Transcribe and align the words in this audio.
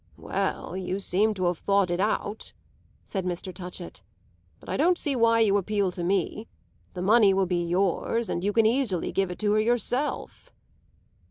"Well, 0.17 0.75
you 0.75 0.99
seem 0.99 1.35
to 1.35 1.45
have 1.45 1.59
thought 1.59 1.91
it 1.91 1.99
out," 1.99 2.53
said 3.03 3.23
Mr. 3.23 3.53
Touchett. 3.53 4.01
"But 4.59 4.67
I 4.67 4.75
don't 4.75 4.97
see 4.97 5.15
why 5.15 5.41
you 5.41 5.57
appeal 5.57 5.91
to 5.91 6.03
me. 6.03 6.47
The 6.95 7.03
money 7.03 7.35
will 7.35 7.45
be 7.45 7.63
yours, 7.63 8.27
and 8.27 8.43
you 8.43 8.51
can 8.51 8.65
easily 8.65 9.11
give 9.11 9.29
it 9.29 9.37
to 9.37 9.53
her 9.53 9.59
yourself." 9.59 10.51